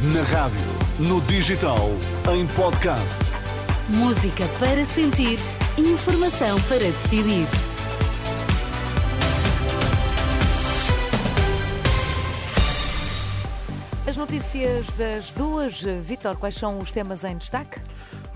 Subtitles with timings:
[0.00, 0.60] Na rádio,
[1.00, 1.88] no digital,
[2.32, 3.18] em podcast.
[3.88, 5.40] Música para sentir,
[5.76, 7.48] informação para decidir.
[14.06, 15.82] As notícias das duas.
[15.82, 17.80] Vitor, quais são os temas em destaque?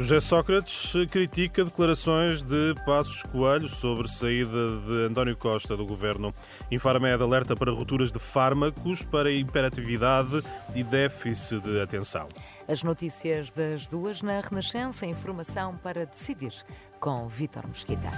[0.00, 6.34] José Sócrates critica declarações de Passos Coelho sobre saída de António Costa do governo.
[6.70, 10.42] Infarmed alerta para rupturas de fármacos para hiperatividade
[10.74, 12.28] e déficit de atenção.
[12.66, 16.54] As notícias das duas na Renascença, informação para decidir
[16.98, 18.10] com Vitor Mesquita.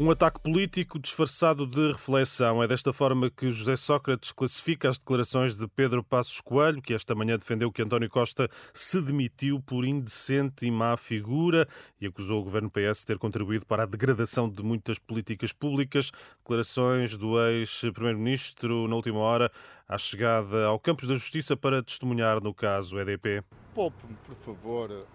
[0.00, 2.62] Um ataque político disfarçado de reflexão.
[2.62, 7.16] É desta forma que José Sócrates classifica as declarações de Pedro Passos Coelho, que esta
[7.16, 11.66] manhã defendeu que António Costa se demitiu por indecente e má figura
[12.00, 16.12] e acusou o governo PS de ter contribuído para a degradação de muitas políticas públicas.
[16.44, 19.50] Declarações do ex-primeiro-ministro na última hora
[19.88, 23.42] à chegada ao Campos da Justiça para testemunhar no caso EDP.
[23.74, 25.08] Poupe-me, por favor,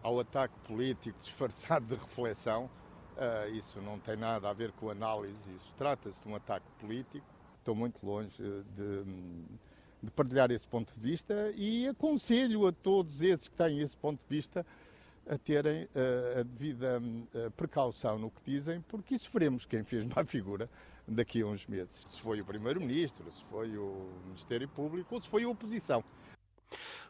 [0.00, 2.70] ao ataque político disfarçado de reflexão
[3.16, 7.26] Uh, isso não tem nada a ver com análise, isso trata-se de um ataque político.
[7.58, 9.04] Estou muito longe de,
[10.02, 14.20] de, partilhar esse ponto de vista e aconselho a todos esses que têm esse ponto
[14.20, 14.64] de vista
[15.28, 20.24] a terem uh, a devida uh, precaução no que dizem, porque sofremos quem fez má
[20.24, 20.68] figura
[21.06, 22.06] daqui a uns meses.
[22.10, 26.02] Se foi o Primeiro-Ministro, se foi o Ministério Público ou se foi a oposição.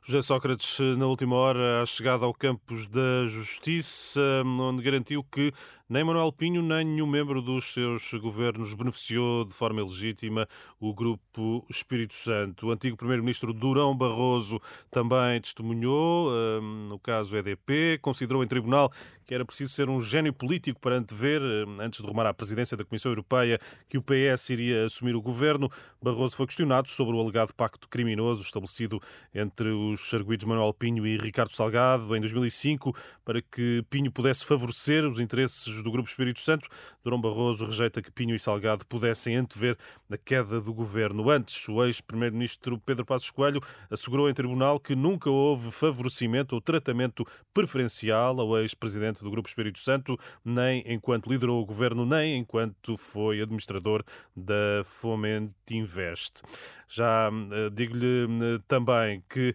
[0.03, 5.53] José Sócrates, na última hora, a chegada ao campus da Justiça, onde garantiu que
[5.91, 10.47] nem Manuel Pinho, nem nenhum membro dos seus governos beneficiou de forma ilegítima
[10.79, 12.69] o Grupo Espírito Santo.
[12.69, 18.93] O antigo Primeiro-Ministro Durão Barroso também testemunhou, hum, no caso EDP, considerou em tribunal
[19.27, 22.77] que era preciso ser um gênio político para antever, hum, antes de rumar à presidência
[22.77, 25.69] da Comissão Europeia, que o PS iria assumir o governo.
[26.01, 29.01] Barroso foi questionado sobre o alegado pacto criminoso estabelecido
[29.35, 35.07] entre os arguídos Manuel Pinho e Ricardo Salgado em 2005 para que Pinho pudesse favorecer
[35.07, 36.69] os interesses do Grupo Espírito Santo.
[37.03, 39.77] Durão Barroso rejeita que Pinho e Salgado pudessem antever
[40.11, 41.31] a queda do governo.
[41.31, 47.27] Antes, o ex-primeiro-ministro Pedro Passos Coelho assegurou em tribunal que nunca houve favorecimento ou tratamento
[47.53, 53.41] preferencial ao ex-presidente do Grupo Espírito Santo, nem enquanto liderou o governo, nem enquanto foi
[53.41, 54.03] administrador
[54.37, 56.43] da Foment Invest.
[56.89, 59.55] Já uh, digo-lhe uh, também que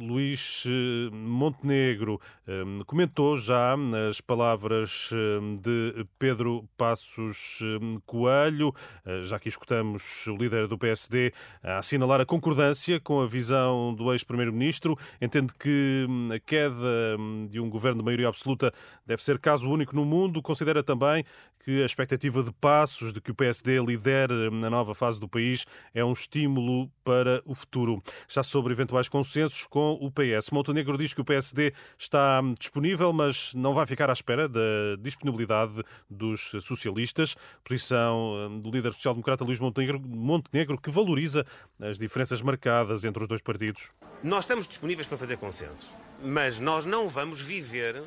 [0.00, 0.64] Luís
[1.12, 2.20] Montenegro
[2.86, 3.76] comentou já
[4.08, 5.10] as palavras
[5.60, 7.60] de Pedro Passos
[8.06, 8.72] Coelho,
[9.22, 11.32] já que escutamos o líder do PSD
[11.62, 17.46] a assinalar a concordância com a visão do ex-primeiro-ministro, entende que hum, a queda hum,
[17.48, 18.72] de um governo de maioria absoluta
[19.06, 21.24] deve ser caso único no mundo, considera também
[21.64, 25.64] que a expectativa de passos de que o PSD lidere na nova fase do país
[25.94, 28.02] é um estímulo para o futuro.
[28.28, 30.50] Já sobre eventuais consensos com o PS.
[30.50, 34.60] Montenegro diz que o PSD está disponível, mas não vai ficar à espera da
[35.00, 37.34] disponibilidade dos socialistas.
[37.64, 41.44] Posição hum, do líder social-democrata Luís Montenegro, Montenegro, que valoriza
[41.80, 43.90] as diferenças marcadas entre os dois partidos.
[44.22, 45.90] Nós estamos disponíveis para fazer consensos,
[46.22, 48.02] mas nós não vamos viver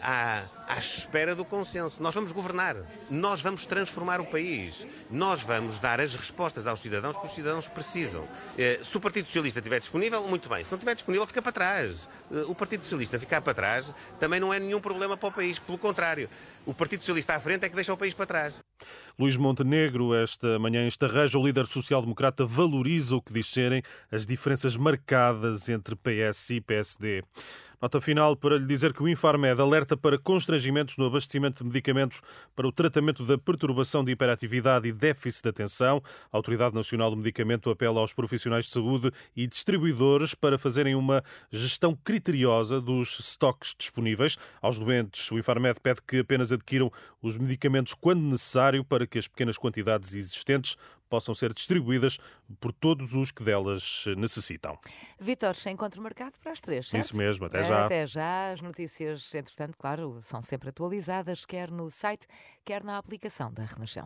[0.00, 2.02] à, à espera do consenso.
[2.02, 2.76] Nós vamos governar,
[3.10, 7.68] nós vamos transformar o país, nós vamos dar as respostas aos cidadãos que os cidadãos
[7.68, 8.26] precisam.
[8.58, 10.62] Eh, se o Partido Socialista estiver disponível, muito bem.
[10.62, 12.08] Se não estiver disponível, fica para trás.
[12.32, 15.58] Eh, o Partido Socialista ficar para trás também não é nenhum problema para o país.
[15.58, 16.28] Pelo contrário,
[16.64, 18.60] o Partido Socialista à frente é que deixa o país para trás.
[19.18, 23.82] Luís Montenegro, esta manhã em Estarreja, o líder social-democrata valoriza o que diz serem
[24.12, 27.24] as diferenças marcadas entre PS e PSD.
[27.80, 32.22] Nota final para lhe dizer que o Infarmed alerta para constrangimentos no abastecimento de medicamentos
[32.54, 36.02] para o tratamento da perturbação de hiperatividade e déficit de atenção.
[36.32, 41.22] A Autoridade Nacional do Medicamento apela aos profissionais de saúde e distribuidores para fazerem uma
[41.52, 44.38] gestão criteriosa dos estoques disponíveis.
[44.62, 46.90] Aos doentes, o Infarmed pede que apenas adquiram
[47.22, 48.22] os medicamentos quando
[48.66, 50.76] necessário para que as pequenas quantidades existentes
[51.08, 52.18] possam ser distribuídas
[52.60, 54.78] por todos os que delas necessitam.
[55.20, 57.04] Vitor, encontro marcado para as três, certo?
[57.04, 57.86] Isso mesmo, até já.
[57.86, 58.50] Até já.
[58.50, 62.26] As notícias, entretanto, claro, são sempre atualizadas, quer no site,
[62.64, 64.04] quer na aplicação da Renascença.